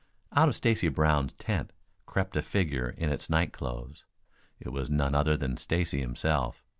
Out 0.35 0.49
of 0.49 0.55
Stacy 0.55 0.87
Brown's 0.87 1.33
tent 1.33 1.69
crept 2.07 2.35
a 2.35 2.41
figure 2.41 2.89
in 2.89 3.11
its 3.11 3.29
night 3.29 3.53
clothes. 3.53 4.03
It 4.59 4.69
was 4.69 4.89
none 4.89 5.13
other 5.13 5.37
than 5.37 5.57
Stacy 5.57 5.99
himself. 5.99 6.63